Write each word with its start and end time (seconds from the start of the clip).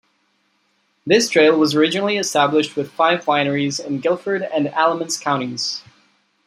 This 1.05 1.29
trail 1.29 1.59
was 1.59 1.75
originally 1.75 2.17
established 2.17 2.75
with 2.75 2.91
five 2.91 3.23
wineries 3.25 3.79
in 3.79 3.99
Guilford 3.99 4.41
and 4.41 4.67
Alamance 4.69 5.15
Counties. 5.19 5.83